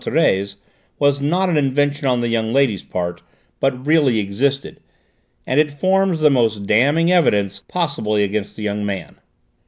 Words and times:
Thérèse, 0.03 0.55
was 0.97 1.21
not 1.21 1.47
an 1.47 1.57
invention 1.57 2.07
on 2.07 2.21
that 2.21 2.29
young 2.29 2.51
lady's 2.51 2.83
part, 2.83 3.21
but 3.59 3.85
really 3.85 4.17
existed; 4.17 4.79
and 5.45 5.59
it 5.59 5.69
forms 5.69 6.21
the 6.21 6.31
most 6.31 6.65
damning 6.65 7.11
evidence 7.11 7.59
possible 7.59 8.15
against 8.15 8.55
the 8.55 8.63
young 8.63 8.83
man. 8.83 9.17